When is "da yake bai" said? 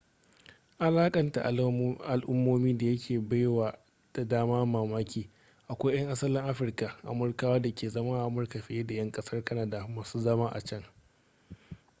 2.77-3.47